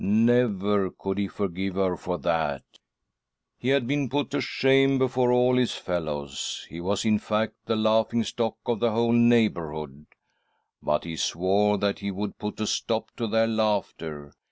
[0.03, 2.63] Never could he forgive her for that..•"
[3.59, 7.75] He had been put to shame before all his fellows; he was, in fact, the
[7.75, 10.07] laughing stock of 'the whole neighbourhood.
[10.81, 14.33] But he swore that he Would put a stop to their laughter.